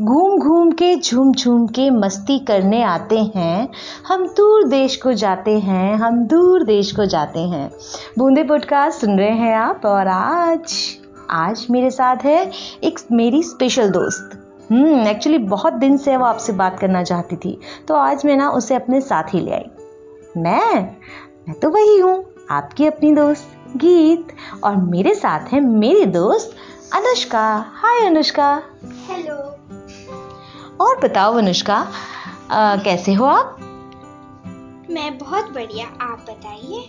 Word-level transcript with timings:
घूम 0.00 0.38
घूम 0.38 0.70
के 0.70 0.94
झूम 0.96 1.32
झूम 1.32 1.66
के 1.66 1.90
मस्ती 1.90 2.38
करने 2.38 2.82
आते 2.82 3.18
हैं। 3.36 3.68
हम 4.06 4.26
दूर 4.28 4.66
देश 4.68 4.96
को 4.96 5.12
जाते 5.12 5.58
हैं, 5.58 5.94
हम 5.96 6.18
दूर 6.26 6.64
देश 6.64 6.92
को 6.92 7.04
जाते 7.04 7.40
हैं। 7.40 7.70
बूंदे 8.18 8.44
पॉडकास्ट 8.44 9.00
सुन 9.00 9.18
रहे 9.18 9.30
हैं 9.30 9.54
आप 9.56 9.86
और 9.86 10.08
आज 10.08 10.74
आज 11.30 11.66
मेरे 11.70 11.90
साथ 11.90 12.16
है 12.16 12.50
एक 12.84 12.98
मेरी 13.12 13.42
स्पेशल 13.42 13.90
दोस्त। 13.90 14.38
हम्म 14.72 15.06
एक्चुअली 15.06 15.38
बहुत 15.38 15.72
दिन 15.72 15.96
से 15.96 16.16
वो 16.16 16.24
आपसे 16.24 16.52
बात 16.52 16.78
करना 16.80 17.02
चाहती 17.02 17.36
थी 17.36 17.58
तो 17.88 17.94
आज 17.94 18.24
मैं 18.24 18.36
ना 18.36 18.50
उसे 18.50 18.74
अपने 18.74 19.00
साथ 19.00 19.34
ही 19.34 19.40
ले 19.40 19.52
आई। 19.52 19.70
मैं 20.36 20.82
मैं 21.48 21.58
तो 21.62 21.70
वही 21.70 21.98
हूँ, 21.98 22.24
आपकी 22.50 22.86
अपनी 22.86 23.12
दोस्त, 23.12 23.48
गीत 23.76 24.36
और 24.64 24.76
मेरे 24.76 25.14
साथ 25.14 25.52
है 25.52 25.60
मेरी 25.60 26.06
दोस्त 26.06 26.56
अनुष्का। 26.94 27.48
हाय 27.74 28.06
अनुष्का। 28.06 28.62
हेलो 29.08 29.55
और 30.86 31.00
बताओ 31.00 31.38
अनुष्का 31.38 31.84
कैसे 32.84 33.12
हो 33.14 33.24
आप? 33.26 33.56
मैं 34.90 35.16
बहुत 35.18 35.52
बढ़िया 35.54 35.86
आप 36.02 36.26
बताइए। 36.28 36.88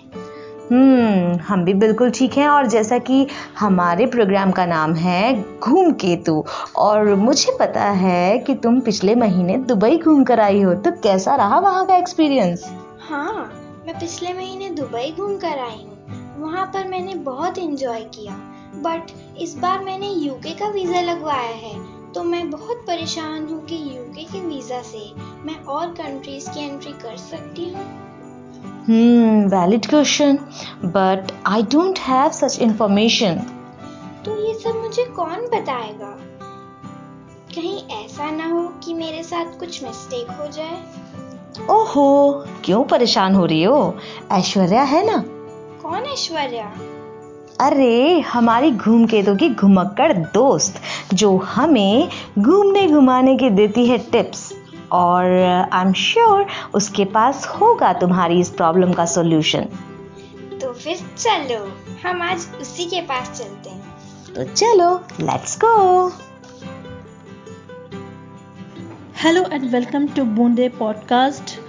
हम्म 0.71 1.38
हम 1.40 1.63
भी 1.66 1.73
बिल्कुल 1.73 2.09
ठीक 2.12 2.38
हैं 2.38 2.48
और 2.49 2.66
जैसा 2.68 2.98
कि 2.99 3.27
हमारे 3.59 4.05
प्रोग्राम 4.05 4.52
का 4.52 4.66
नाम 4.66 4.94
है 4.95 5.21
घूम 5.59 5.91
केतु 5.94 6.44
और 6.77 7.13
मुझे 7.16 7.55
पता 7.59 7.84
है 8.02 8.38
कि 8.40 8.55
तुम 8.55 8.80
पिछले 8.80 9.16
महीने 9.16 9.57
दुबई 9.68 9.98
घूम 9.98 10.23
कर 10.23 10.40
आई 10.40 10.62
हो 10.62 10.73
तो 10.76 10.91
कैसा 11.04 11.35
रहा 11.35 11.59
वहाँ 11.59 11.85
का 11.85 11.98
एक्सपीरियंस 11.98 12.66
हाँ 13.09 13.52
मैं 13.85 13.99
पिछले 13.99 14.34
महीने 14.34 14.70
दुबई 14.70 15.12
घूम 15.18 15.38
कर 15.38 15.59
आई 15.59 15.84
हूँ। 15.84 15.95
वहाँ 16.40 16.66
पर 16.66 16.88
मैंने 16.88 17.13
बहुत 17.23 17.57
एंजॉय 17.57 18.04
किया 18.16 18.34
बट 18.82 19.12
इस 19.41 19.57
बार 19.57 19.84
मैंने 19.84 20.09
यूके 20.09 20.54
का 20.54 20.68
वीज़ा 20.68 21.02
लगवाया 21.02 21.55
है। 21.57 21.76
तो 22.17 22.23
मैं 22.23 22.49
बहुत 22.52 22.77
परेशान 22.77 23.45
हूँ 23.48 23.59
कि 23.66 23.76
यूके 23.76 24.23
के 24.23 24.39
वीज़ा 24.39 24.81
से 24.81 24.99
मैं 25.45 25.55
और 25.63 25.88
कंट्रीज़ 25.88 26.49
की 26.49 26.60
एंट्री 26.60 26.91
कर 26.93 27.18
सकती 27.18 27.65
हूँ। 27.73 27.84
हम्म 28.87 29.46
valid 29.48 29.85
question 29.85 30.38
but 30.85 31.32
I 31.48 31.63
don't 31.63 31.99
have 31.99 32.32
such 32.32 32.60
information 32.60 33.35
तो 34.26 34.48
ये 34.48 34.54
सब 34.54 34.82
मुझे 34.82 35.05
कौन 35.05 35.48
बताएगा? 35.48 36.10
कहीं 37.55 37.77
ऐसा 37.98 38.32
ना 38.32 38.48
हो 38.48 38.68
कि 38.84 38.93
मेरे 38.93 39.23
साथ 39.23 39.60
कुछ 39.60 39.84
मिस्टेक 39.84 40.32
हो 40.32 40.48
जाए। 40.51 40.84
ओहो 41.70 42.45
क्यों 42.65 42.84
परेशान 42.84 43.35
हो 43.35 43.45
रही 43.45 43.63
हो? 43.63 43.98
ऐश्वर्या 44.32 44.84
है 44.84 45.05
ना? 45.05 45.23
कौन 45.84 46.05
ऐश्वर्या? 46.13 46.73
अरे 47.62 48.20
हमारी 48.22 48.70
घूम 48.72 49.05
के 49.05 49.22
तो 49.24 49.36
की 49.36 49.50
घुमक्कड़ 49.50 50.13
दोस्त 50.13 50.82
जो 51.13 51.38
हमें 51.38 52.10
घूमने 52.40 52.88
घुमाने 52.88 53.36
के 53.38 53.50
देती 53.50 53.86
है 53.86 53.98
टिप्स। 54.12 54.52
और 54.91 55.26
आई 55.74 55.85
एम 55.85 55.94
श्योर 55.94 56.46
उसके 56.74 57.05
पास 57.05 57.46
होगा 57.48 57.91
तुम्हारी 57.94 58.40
इस 58.40 58.50
प्रॉब्लम 58.50 58.94
का 58.94 59.05
सॉल्यूशन 59.05 59.66
तो 60.62 60.72
फिर 60.74 60.98
चलो 61.18 61.60
हम 62.04 62.22
आज 62.22 62.48
उसी 62.62 62.85
के 62.85 63.02
पास 63.02 63.32
चलते 63.40 63.70
हैं। 63.70 64.34
तो 64.35 64.44
चलो 64.44 64.94
let's 65.22 65.58
go 65.63 66.08
hello 69.24 69.46
and 69.52 69.69
welcome 69.72 70.08
to 70.08 70.24
Boonde 70.35 70.69
podcast 70.69 71.59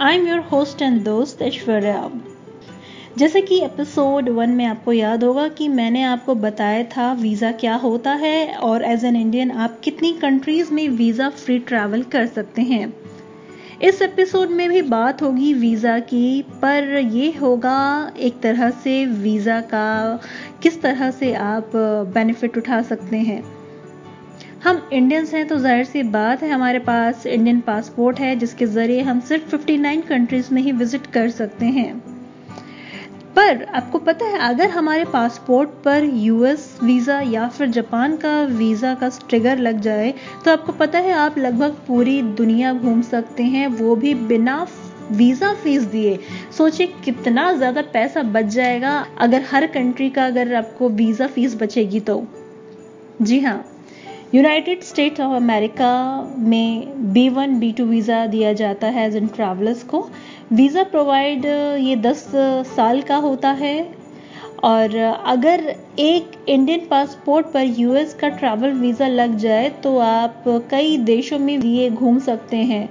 I 0.00 0.16
am 0.16 0.28
your 0.28 0.40
host 0.52 0.82
and 0.82 1.02
दोस्त 1.04 1.42
ऐश्वर्या। 1.42 2.10
जैसे 3.18 3.40
कि 3.40 3.58
एपिसोड 3.62 4.28
वन 4.28 4.50
में 4.50 4.64
आपको 4.66 4.92
याद 4.92 5.24
होगा 5.24 5.46
कि 5.48 5.66
मैंने 5.68 6.02
आपको 6.02 6.34
बताया 6.34 6.82
था 6.86 7.12
वीज़ा 7.12 7.50
क्या 7.52 7.74
होता 7.74 8.12
है 8.12 8.54
और 8.58 8.84
एज 8.84 9.04
एन 9.04 9.16
इंडियन 9.16 9.50
आप 9.50 9.78
कितनी 9.84 10.12
कंट्रीज़ 10.12 10.72
में 10.74 10.88
वीज़ा 10.88 11.28
फ्री 11.30 11.58
ट्रैवल 11.58 12.02
कर 12.02 12.26
सकते 12.26 12.62
हैं। 12.62 12.92
इस 13.82 14.00
एपिसोड 14.02 14.50
में 14.50 14.68
भी 14.68 14.80
बात 14.82 15.22
होगी 15.22 15.52
वीज़ा 15.54 15.98
की, 15.98 16.42
पर 16.62 16.88
यह 17.12 17.38
होगा 17.40 18.12
एक 18.18 18.40
तरह 18.40 18.70
से 18.70 19.04
वीज़ा 19.06 19.60
का 19.60 20.20
किस 20.62 20.80
तरह 20.82 21.10
से 21.10 21.32
आप 21.34 21.70
बेनिफिट 22.14 22.58
उठा 22.58 22.80
सकते 22.82 23.16
हैं। 23.18 23.42
हम 24.64 24.88
इंडियंस 24.92 25.34
हैं 25.34 25.46
तो 25.48 25.58
ज़ाहिर 25.58 25.84
सी 25.84 26.02
बात 26.02 26.42
है 26.42 26.50
हमारे 26.50 26.78
पास 26.80 27.26
इंडियन 27.26 27.60
पासपोर्ट 27.60 28.20
है, 28.20 28.34
जिसके 28.36 28.66
ज़रिए 28.66 29.00
हम 29.02 29.20
सिर्फ़ 29.20 29.56
59 29.56 30.02
कंट्रीज़ 30.08 30.52
में 30.54 30.60
ही 30.62 30.72
विज़िट 30.72 31.06
कर 31.06 31.30
सकते 31.30 31.66
हैं। 31.66 32.13
पर 33.36 33.62
आपको 33.74 33.98
पता 34.00 34.26
है, 34.26 34.38
अगर 34.40 34.68
हमारे 34.70 35.04
पासपोर्ट 35.04 35.68
पर 35.84 36.04
यूएस 36.04 36.78
वीज़ा 36.82 37.20
या 37.22 37.48
फिर 37.48 37.68
जापान 37.70 38.16
का 38.16 38.40
वीज़ा 38.50 38.94
का 38.94 39.08
स्ट्रिगर 39.10 39.58
लग 39.58 39.80
जाए 39.80 40.12
तो 40.44 40.50
आपको 40.50 40.72
पता 40.74 40.98
है 40.98 41.12
आप 41.14 41.38
लगभग 41.38 41.76
पूरी 41.86 42.20
दुनिया 42.22 42.72
घूम 42.74 43.02
सकते 43.04 43.42
हैं, 43.44 43.66
वो 43.68 43.96
भी 43.96 44.14
बिना 44.14 44.66
वीज़ा 45.12 45.52
फ़ीस 45.54 45.82
दिए। 45.84 46.18
सोचिए 46.56 46.86
कितना 47.04 47.52
ज़्यादा 47.52 47.82
पैसा 47.92 48.22
बच 48.24 48.44
जाएगा 48.52 48.96
अगर 49.20 49.42
हर 49.50 49.66
कंट्री 49.68 50.08
का 50.10 50.26
अगर 50.26 50.54
आपको 50.54 50.88
वीज़ा 50.90 51.26
फ़ीस 51.28 51.56
बचेगी 51.62 52.00
तो। 52.00 52.24
जी 53.22 53.40
हाँ 53.40 53.64
यूनाइटेड 54.34 54.82
स्टेट 54.82 55.20
ऑफ़ 55.20 55.34
अमेरिका 55.34 55.90
में 56.38 57.12
B 57.12 57.28
one 57.30 57.58
B 57.58 57.72
two 57.72 57.84
visa 57.86 58.24
दिया 58.26 58.52
जाता 58.52 58.86
है 58.86 59.06
एज 59.06 59.16
इन 59.16 59.26
ट्रैवलर्स 59.26 59.82
को। 59.84 60.08
वीज़ा 60.52 60.82
प्रोवाइड 60.84 61.44
ये 61.44 61.94
10 61.96 62.24
साल 62.66 63.00
का 63.02 63.16
होता 63.16 63.50
है। 63.52 63.76
और 64.64 64.96
अगर 64.96 65.60
एक 65.98 66.30
इंडियन 66.48 66.86
पासपोर्ट 66.90 67.46
पर 67.46 67.64
यूएस 67.78 68.14
का 68.14 68.28
ट्रैवल 68.28 68.72
वीज़ा 68.72 69.06
लग 69.08 69.36
जाए 69.38 69.68
तो 69.82 69.96
आप 69.98 70.44
कई 70.70 70.96
देशों 70.98 71.38
में 71.38 71.56
लिए 71.58 71.88
घूम 71.90 72.18
सकते 72.18 72.56
हैं। 72.56 72.88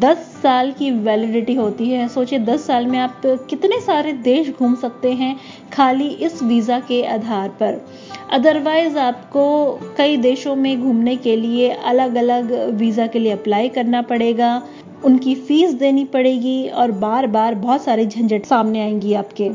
10 0.00 0.18
साल 0.42 0.70
की 0.72 0.90
वैलिडिटी 0.90 1.54
होती 1.54 1.88
है। 1.90 2.06
सोचिए 2.08 2.38
10 2.40 2.66
साल 2.66 2.86
में 2.86 2.98
आप 2.98 3.22
कितने 3.50 3.80
सारे 3.80 4.12
देश 4.22 4.50
घूम 4.50 4.74
सकते 4.74 5.12
हैं 5.12 5.36
खाली 5.72 6.08
इस 6.08 6.42
वीज़ा 6.42 6.78
के 6.80 7.02
आधार 7.06 7.48
पर। 7.60 7.80
अदरवाइज़ 8.32 8.98
आपको 8.98 9.44
कई 9.98 10.16
देशों 10.18 10.54
में 10.56 10.80
घूमने 10.80 11.16
के 11.16 11.36
लिए 11.36 11.70
अलग 11.70 12.14
अलग 12.16 12.52
वीज़ा 12.74 13.06
के 13.06 13.18
लिए 13.18 13.32
अप्लाई 13.32 13.68
करना 13.68 14.02
पड़ेगा। 14.04 14.62
उनकी 15.04 15.34
फ़ीस 15.34 15.72
देनी 15.74 16.04
पड़ेगी 16.04 16.68
और 16.68 16.90
बार 16.90 17.26
बार 17.26 17.54
बहुत 17.54 17.82
सारे 17.84 18.06
झंझट 18.06 18.46
सामने 18.46 18.80
आएँगी 18.80 19.14
आपके। 19.14 19.50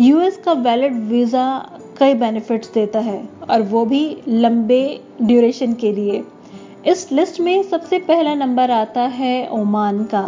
यूएस 0.00 0.36
का 0.36 0.52
वैलिड 0.52 0.94
वीज़ा 1.08 1.46
कई 1.98 2.14
बेनिफिट्स 2.14 2.72
देता 2.72 3.00
है 3.00 3.22
और 3.50 3.62
वो 3.62 3.84
भी 3.84 4.04
लंबे 4.28 5.00
ड्यूरेशन 5.22 5.72
के 5.74 5.92
लिए। 5.92 6.22
इस 6.86 7.10
लिस्ट 7.12 7.40
में 7.40 7.62
सबसे 7.62 7.98
पहला 7.98 8.34
नंबर 8.34 8.70
आता 8.70 9.02
है 9.02 9.48
ओमान 9.50 10.02
का। 10.04 10.24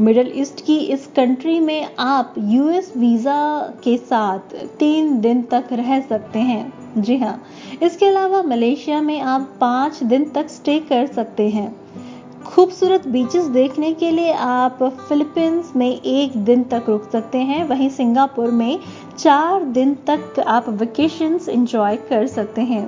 मिडल 0.00 0.30
ईस्ट 0.36 0.64
की 0.66 0.76
इस 0.76 1.06
कंट्री 1.06 1.58
में 1.60 1.88
आप 1.98 2.34
यूएस 2.38 2.92
वीज़ा 2.96 3.58
के 3.84 3.96
साथ 3.96 4.54
तीन 4.78 5.20
दिन 5.20 5.42
तक 5.42 5.68
रह 5.72 6.00
सकते 6.00 6.38
हैं। 6.38 7.02
जी 7.02 7.16
हाँ 7.16 7.42
इसके 7.82 8.06
अलावा 8.06 8.42
मलेशिया 8.42 9.00
में 9.00 9.20
आप 9.20 9.56
पाँच 9.60 10.02
दिन 10.02 10.24
तक 10.24 10.48
स्टे 10.48 10.78
कर 10.80 11.06
सकते 11.06 11.48
हैं। 11.48 11.74
खूबसूरत 12.46 13.06
बीचेस 13.08 13.44
देखने 13.46 13.92
के 13.92 14.10
लिए 14.10 14.32
आप 14.32 14.82
फिलीपींस 15.08 15.72
में 15.76 15.90
एक 15.90 16.36
दिन 16.44 16.62
तक 16.64 16.84
रुक 16.88 17.08
सकते 17.12 17.38
हैं। 17.38 17.62
वहीं 17.68 17.88
सिंगापुर 17.90 18.50
में 18.50 18.78
चार 19.18 19.64
दिन 19.72 19.94
तक 20.06 20.38
आप 20.40 20.68
वेकेशंस 20.70 21.48
इंजॉय 21.48 21.96
कर 22.10 22.26
सकते 22.26 22.62
हैं। 22.62 22.86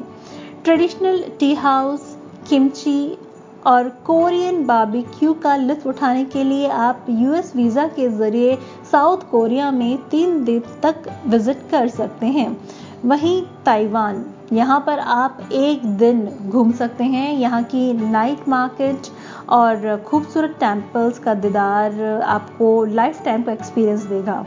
ट्रेडिशनल 0.64 1.22
टी 1.40 1.52
हाउस 1.54 2.16
किमची 2.48 3.18
और 3.66 3.88
कोरियन 4.06 4.64
बाबिक्यू 4.66 5.32
का 5.34 5.56
लुत्फ 5.56 5.86
उठाने 5.86 6.24
के 6.24 6.44
लिए 6.44 6.68
आप 6.68 7.06
यूएस 7.10 7.52
वीज़ा 7.56 7.86
के 7.88 8.08
ज़रिए 8.08 8.56
साउथ 8.92 9.30
कोरिया 9.30 9.70
में 9.70 9.96
तीन 10.10 10.42
दिन 10.44 10.62
तक 10.82 11.08
विज़िट 11.26 11.68
कर 11.70 11.88
सकते 11.90 12.26
हैं। 12.26 12.56
वहीं 13.04 13.40
ताइवान 13.66 14.24
यहाँ 14.52 14.78
पर 14.86 14.98
आप 14.98 15.48
एक 15.52 15.84
दिन 15.98 16.28
घूम 16.48 16.72
सकते 16.72 17.04
हैं। 17.04 17.32
यहाँ 17.32 17.62
की 17.64 17.92
नाइट 18.02 18.48
मार्केट 18.48 19.06
और 19.48 19.96
खूबसूरत 20.06 20.56
टेम्पल्स 20.60 21.18
का 21.18 21.34
दीदार 21.34 22.00
आपको 22.26 22.84
लाइफ 22.84 23.22
टाइम 23.24 23.42
का 23.42 23.52
एक्सपीरियंस 23.52 24.02
देगा। 24.04 24.44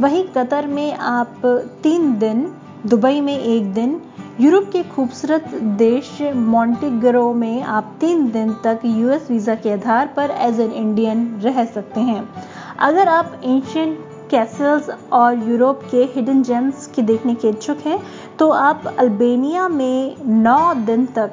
वहीं 0.00 0.24
कतर 0.28 0.66
में 0.66 0.92
आप 0.94 1.42
तीन 1.82 2.12
दिन, 2.18 2.46
दुबई 2.86 3.20
में 3.20 3.38
एक 3.38 3.72
दिन, 3.74 4.00
यूरोप 4.40 4.70
के 4.72 4.82
खूबसूरत 4.84 5.54
देश 5.78 6.10
मॉन्टिग्रो 6.34 7.32
में 7.34 7.62
आप 7.62 7.96
तीन 8.00 8.30
दिन 8.30 8.52
तक 8.64 8.80
यूएस 8.84 9.30
वीज़ा 9.30 9.54
के 9.54 9.72
आधार 9.72 10.12
पर 10.16 10.30
एज 10.40 10.60
एन 10.60 10.72
इंडियन 10.72 11.26
रह 11.42 11.64
सकते 11.64 12.00
हैं। 12.00 12.28
अगर 12.80 13.08
आप 13.08 13.40
एंशियंट 13.44 13.98
कैसल्स 14.30 14.88
और 15.12 15.48
यूरोप 15.48 15.80
के 15.90 16.04
हिडन 16.14 16.42
जेम्स 16.42 16.86
की 16.86 17.02
देखने 17.02 17.34
के 17.34 17.48
इच्छुक 17.48 17.78
हैं 17.86 17.98
तो 18.38 18.48
आप 18.50 18.86
अल्बेनिया 18.98 19.68
में 19.68 20.16
नौ 20.26 20.74
दिन 20.84 21.04
तक 21.06 21.30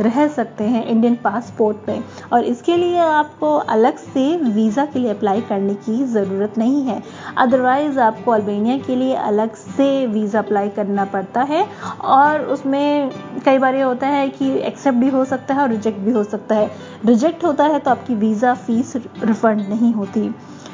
रह 0.00 0.26
सकते 0.28 0.64
हैं 0.64 0.84
इंडियन 0.86 1.14
पासपोर्ट 1.14 1.88
में। 1.88 2.02
और 2.32 2.44
इसके 2.44 2.76
लिए 2.76 2.98
आपको 2.98 3.54
अलग 3.68 3.96
से 3.96 4.36
वीज़ा 4.38 4.84
के 4.84 4.98
लिए 4.98 5.10
अप्लाई 5.10 5.40
करने 5.40 5.74
की 5.76 6.04
ज़रूरत 6.04 6.58
नहीं 6.58 6.82
है। 6.82 7.02
अदरवाइज़ 7.38 7.98
आपको 8.00 8.30
अल्बेनिया 8.30 8.76
के 8.78 8.96
लिए 8.96 9.14
अलग 9.16 9.54
से 9.54 10.06
वीज़ा 10.06 10.38
अप्लाई 10.38 10.68
करना 10.68 11.04
पड़ता 11.06 11.42
है। 11.42 11.64
और 12.02 12.46
उसमें 12.46 13.10
कई 13.44 13.58
बार 13.58 13.74
ये 13.74 13.82
होता 13.82 14.06
है 14.08 14.28
कि 14.28 14.50
एक्सेप्ट 14.60 14.98
भी 14.98 15.08
हो 15.08 15.24
सकता 15.24 15.54
है 15.54 15.62
और 15.62 15.68
रिजेक्ट 15.70 15.98
भी 15.98 16.12
हो 16.12 16.24
सकता 16.24 16.54
है। 16.54 16.70
रिजेक्ट 17.04 17.44
होता 17.44 17.64
है 17.64 17.78
तो 17.78 17.90
आपकी 17.90 18.14
वीज़ा 18.16 18.54
फ़ीस 18.56 18.96
रिफंड 18.96 19.68
नहीं 19.68 19.92
होती। 19.92 20.30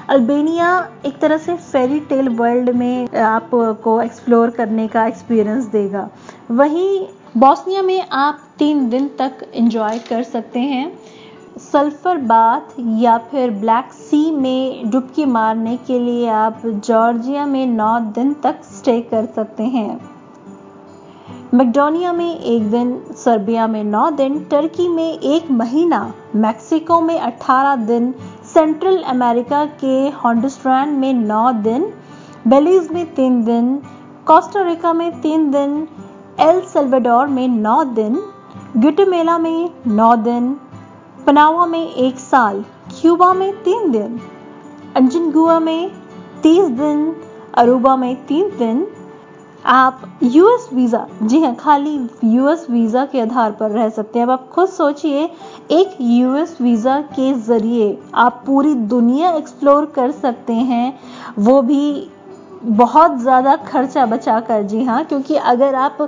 अल्बेनिया 0.08 0.69
एक 1.06 1.19
तरह 1.19 1.37
से 1.37 1.55
फेरी 1.55 1.99
टेल 2.00 2.28
वर्ल्ड 2.31 2.70
में 2.70 3.19
आपको 3.19 4.00
एक्सप्लोर 4.02 4.50
करने 4.50 4.87
का 4.88 5.06
एक्सपीरियंस 5.06 5.64
देगा। 5.67 6.08
वहीं 6.50 7.06
बॉस्निया 7.37 7.83
में 7.83 8.09
आप 8.12 8.38
तीन 8.59 8.88
दिन 8.88 9.09
तक 9.09 9.33
एंजॉय 9.55 9.99
कर 9.99 10.23
सकते 10.23 10.61
हैं। 10.61 10.99
सल्फ़र 11.73 12.19
बाथ 12.19 12.61
या 12.79 13.19
फिर 13.19 13.50
ब्लैक 13.50 13.93
सी 13.93 14.31
में 14.31 14.91
डुबकी 14.91 15.25
मारने 15.25 15.77
के 15.77 15.99
लिए 15.99 16.29
आप 16.29 16.62
जॉर्जिया 16.67 17.47
में 17.47 17.67
नौ 17.67 17.99
दिन 18.00 18.33
तक 18.35 18.62
स्टे 18.65 19.00
कर 19.00 19.27
सकते 19.27 19.62
हैं। 19.62 20.00
मैकडोनिया 21.55 22.12
में 22.12 22.38
एक 22.38 22.71
दिन, 22.71 23.03
सर्बिया 23.17 23.67
में 23.67 23.85
नौ 23.85 24.11
दिन 24.11 24.38
टर्की 24.44 24.88
में 24.88 25.19
एक 25.19 25.50
महीना, 25.50 26.15
मैक्सिको 26.37 27.00
में 27.00 27.21
18 27.21 27.77
दिन, 27.77 28.15
सेंट्रल 28.55 29.03
अमेरिका 29.03 29.65
के 29.65 30.09
हॉन्डस्ट्रैंड 30.09 30.99
में 30.99 31.12
नौ 31.15 31.53
दिन, 31.53 31.93
बेलीज 32.49 32.91
में 32.93 33.15
तीन 33.15 33.44
दिन 33.44 33.77
कोस्टारिका 34.27 34.93
में 34.93 35.21
तीन 35.21 35.50
दिन 35.50 35.88
एल 36.41 36.61
सेल्वेडोर 36.62 37.27
में 37.27 37.47
नौ 37.49 37.83
दिन 37.85 38.17
गिटमेला 38.77 39.37
में 39.38 39.71
नौ 39.87 40.15
दिन, 40.17 40.53
पनावा 41.27 41.67
में 41.67 41.87
एक 41.87 42.19
साल, 42.19 42.61
क्यूबा 42.91 43.33
में 43.35 43.53
तीन 43.62 43.91
दिन, 43.91 44.21
अंजनगुआ 44.97 45.59
में 45.59 45.91
तीस 46.43 46.69
दिन, 46.71 47.15
अरूबा 47.55 47.97
में 47.97 48.15
तीन 48.27 48.50
दिन। 48.59 48.87
आप 49.65 50.03
यूएस 50.23 50.69
वीज़ा 50.73 51.06
जी 51.23 51.41
हाँ 51.43 51.55
खाली 51.55 51.94
यूएस 52.25 52.67
वीज़ा 52.71 53.05
के 53.05 53.21
आधार 53.21 53.53
पर 53.53 53.71
रह 53.71 53.88
सकते 53.88 54.19
हैं। 54.19 54.27
अब 54.27 54.31
आप 54.33 54.49
खुद 54.49 54.69
सोचिए, 54.69 55.25
एक 55.71 55.97
यूएस 56.00 56.56
वीज़ा 56.61 57.00
के 57.15 57.33
ज़रिए 57.41 57.99
आप 58.15 58.43
पूरी 58.47 58.75
दुनिया 58.75 59.31
एक्सप्लोर 59.31 59.87
कर 59.87 60.11
सकते 60.11 60.53
हैं। 60.53 60.99
वो 61.38 61.61
भी 61.62 62.11
बहुत 62.69 63.19
ज़्यादा 63.19 63.55
खर्चा 63.57 64.05
बचा 64.07 64.39
कर 64.41 64.63
जी 64.63 64.83
हाँ 64.85 65.05
क्योंकि 65.05 65.35
अगर 65.37 65.75
आप 65.75 65.99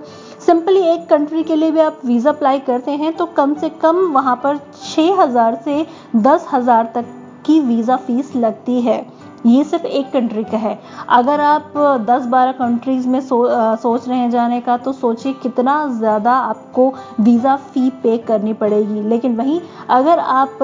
सिंपली 0.47 0.81
एक 0.85 1.07
कंट्री 1.09 1.43
के 1.43 1.57
लिए 1.57 1.71
भी 1.71 1.81
आप 1.81 2.01
वीज़ा 2.05 2.31
अप्लाई 2.31 2.59
करते 2.61 2.91
हैं 2.93 3.13
तो 3.17 3.27
कम 3.37 3.55
से 3.55 3.69
कम 3.83 3.97
वहाँ 4.13 4.35
पर 4.45 4.57
छः 4.85 5.21
हज़ार 5.21 5.55
से 5.65 5.87
दस 6.17 6.47
हज़ार 6.53 6.91
तक 6.95 7.15
की 7.47 7.61
वीज़ा 7.61 7.97
फ़ीस 7.97 8.35
लगती 8.37 8.81
है। 8.81 8.99
ये 9.47 9.63
सिर्फ़ 9.65 9.87
एक 9.87 10.11
कंट्री 10.13 10.43
का 10.45 10.57
है। 10.59 10.79
अगर 11.11 11.41
आप 11.41 11.73
10-12 12.07 12.53
कंट्रीज़ 12.53 13.07
में 13.09 13.21
सो, 13.21 13.43
आ, 13.43 13.75
सोच 13.77 14.09
रहे 14.09 14.19
हैं 14.19 14.31
जाने 14.31 14.61
का 14.61 14.77
तो 14.77 14.93
सोचिए 14.95 15.33
कितना 15.43 15.87
ज़्यादा 15.89 16.33
आपको 16.33 16.89
वीज़ा 17.21 17.57
फ़ी 17.57 17.91
पे 18.03 18.17
करनी 18.29 18.53
पड़ेगी। 18.55 19.03
लेकिन 19.05 19.37
वहीं 19.37 19.61
अगर 19.91 20.19
आप 20.19 20.59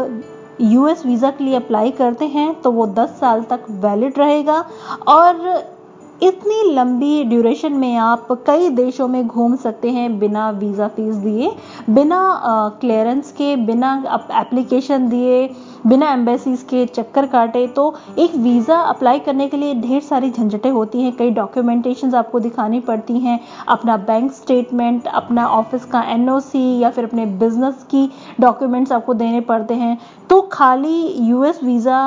यूएस 0.63 1.05
वीज़ा 1.07 1.31
के 1.31 1.45
लिए 1.45 1.57
अप्लाई 1.57 1.91
करते 1.93 2.25
हैं 2.27 2.53
तो 2.63 2.71
वो 2.73 2.87
10 2.89 3.09
साल 3.21 3.43
तक 3.51 3.65
वैलिड 3.71 4.19
रहेगा। 4.19 4.65
और 5.09 5.73
इतनी 6.23 6.63
लंबी 6.75 7.25
ड्यूरेशन 7.25 7.73
में 7.73 7.97
आप 7.97 8.29
कई 8.47 8.69
देशों 8.71 9.09
में 9.09 9.27
घूम 9.27 9.57
सकते 9.57 9.91
हैं 9.91 10.19
बिना 10.19 10.49
वीज़ा 10.51 10.89
फ़ीस 10.89 11.15
दिए, 11.17 11.51
बिना 11.91 12.21
क्लियरेंस 12.81 13.33
के, 13.33 13.55
बिना 13.57 13.95
एप्लीकेशन 14.33 15.09
दिए 15.09 15.47
बिना 15.85 16.13
एम्बेसीज 16.13 16.63
के 16.63 16.85
चक्कर 16.87 17.27
काटे 17.27 17.67
तो 17.69 17.95
एक 18.19 18.35
वीज़ा 18.35 18.77
अप्लाई 18.83 19.19
करने 19.19 19.49
के 19.49 19.57
लिए 19.57 19.75
ढेर 19.75 20.01
सारी 20.03 20.31
झंझटें 20.31 20.71
होती 20.71 21.01
हैं। 21.03 21.13
कई 21.17 21.31
डॉक्यूमेंटेशन 21.31 22.15
आपको 22.15 22.41
दिखानी 22.41 22.81
पड़ती 22.81 23.19
हैं। 23.19 23.39
अपना 23.69 23.97
बैंक 23.97 24.33
स्टेटमेंट, 24.33 25.07
अपना 25.07 25.47
ऑफ़िस 25.49 25.85
का 25.85 26.03
एनओसी 26.13 26.79
या 26.79 26.91
फिर 26.91 27.05
अपने 27.05 27.27
बिज़नेस 27.39 27.83
की 27.91 28.09
डॉक्यूमेंट्स 28.41 28.93
आपको 28.93 29.15
देने 29.15 29.41
पड़ते 29.43 29.75
हैं। 29.75 29.99
तो 30.31 30.41
खाली 30.53 31.03
यूएस 31.21 31.63
वीज़ा 31.65 31.99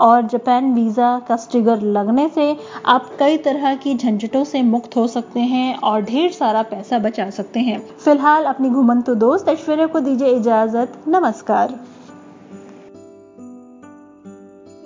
और 0.00 0.26
जापान 0.26 0.72
वीज़ा 0.74 1.18
का 1.28 1.36
स्टिगर 1.36 1.80
लगने 1.82 2.28
से 2.28 2.56
आप 2.86 3.10
कई 3.18 3.38
तरह 3.38 3.74
की 3.76 3.94
झंझटों 3.96 4.44
से 4.44 4.62
मुक्त 4.62 4.96
हो 4.96 5.06
सकते 5.06 5.40
हैं 5.40 5.76
और 5.76 6.02
ढेर 6.02 6.30
सारा 6.32 6.62
पैसा 6.70 6.98
बचा 6.98 7.28
सकते 7.30 7.60
हैं। 7.60 7.78
फ़िलहाल 8.04 8.44
अपनी 8.44 8.70
घुमंतु 8.70 9.14
दोस्त 9.16 9.48
ऐश्वर्या 9.48 9.86
को 9.86 10.00
दीजिए 10.00 10.28
इजाज़त। 10.28 11.02
नमस्कार। 11.08 11.78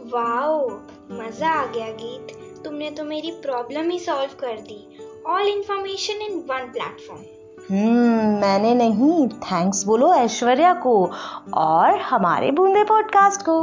वाओ 0.08 0.68
मज़ा 1.12 1.50
आ 1.50 1.64
गया 1.66 1.88
गीत। 1.94 2.36
तुमने 2.64 2.90
तो 2.90 3.04
मेरी 3.04 3.30
प्रॉब्लम 3.42 3.90
ही 3.90 3.98
सॉल्व 3.98 4.30
कर 4.40 4.60
दी। 4.60 4.84
All 5.26 5.48
information 5.48 6.22
in 6.22 6.38
one 6.50 6.70
platform 6.72 7.22
hmm 7.70 8.38
मैंने 8.40 8.74
नहीं। 8.74 9.28
थैंक्स 9.28 9.84
बोलो 9.84 10.12
ऐश्वर्या 10.14 10.72
को 10.74 10.94
और 11.54 11.98
हमारे 12.00 12.50
बूंदे 12.50 12.84
पॉडकास्ट 12.84 13.42
को। 13.42 13.56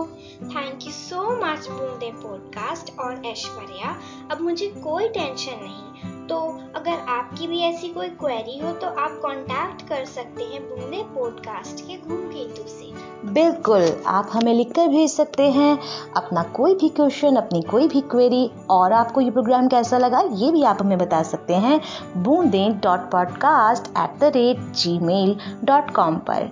Thank 0.44 0.86
you 0.86 0.92
so 0.92 1.24
much 1.36 1.68
Boonde 1.70 2.12
podcast 2.16 3.00
और 3.00 3.26
ऐश्वर्या। 3.26 3.96
अब 4.32 4.42
मुझे 4.42 4.68
कोई 4.84 5.08
टेंशन 5.10 5.64
नहीं। 5.64 6.15
तो 6.30 6.38
अगर 6.76 7.06
आपकी 7.10 7.48
भी 7.48 7.60
ऐसी 7.62 7.88
कोई 7.88 8.08
क्वेरी 8.22 8.58
हो 8.60 8.72
तो 8.74 8.88
आप 8.88 9.20
कांटेक्ट 9.24 9.88
कर 9.90 10.06
सकते 10.06 10.44
हैं 10.44 10.62
बूंदे 10.70 11.04
पॉडकास्ट 11.16 11.82
के 11.82 11.98
घूम 11.98 12.22
केतु 12.22 12.68
से। 12.70 12.94
बिल्कुल, 13.34 13.84
आप 14.08 14.30
हमें 14.34 14.54
लिखकर 14.54 14.88
भेज 14.88 15.12
सकते 15.12 15.50
हैं 15.52 15.78
अपना 16.18 16.44
कोई 16.56 16.76
भी 16.76 16.90
क्वेश्चन 16.90 17.36
अपनी 17.36 17.62
कोई 17.62 17.88
भी 17.88 18.02
क्वेरी 18.02 18.50
और 18.70 18.94
आपको 18.94 19.22
ये 19.22 19.32
प्रोग्राम 19.32 19.68
कैसा 19.68 19.98
लगा, 19.98 20.20
ये 20.20 20.52
भी 20.52 20.64
आप 20.64 20.82
हमें 20.82 20.98
बता 20.98 21.22
सकते 21.24 21.54
हैं 21.56 21.80
Boonde 22.24 22.68
dot 22.84 23.10
podcast 23.12 23.88
at 23.90 24.20
the 24.20 24.32
rate 24.36 24.60
Gmail 25.00 25.36
dot 25.64 25.92
com 25.92 26.18
पर। 26.30 26.52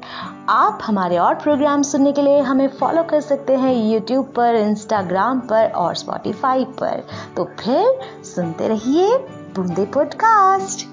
आप 0.50 0.80
हमारे 0.84 1.18
और 1.18 1.36
प्रोग्राम 1.36 1.82
सुनने 1.82 2.12
के 2.12 2.22
लिए 2.22 2.40
हमें 2.42 2.68
फॉलो 2.80 3.04
कर 3.04 3.22
सकते 3.22 3.56
हैं 3.56 3.76
यूट्यूब 3.76 4.34
पर 4.36 4.56
इंस्टाग्राम 4.56 5.40
पर 5.50 5.72
और 5.72 5.96
स्पॉटिफाई 5.96 6.66
पर। 6.80 7.04
तो 7.38 7.46
फिर 7.60 8.24
सुनते 8.26 8.68
रहिए 8.68 9.18
Bunde 9.54 9.86
Podcast. 9.86 10.88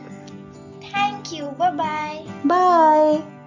Thank 0.92 1.32
you. 1.32 1.46
Bye-bye. 1.58 2.24
Bye. 2.44 3.39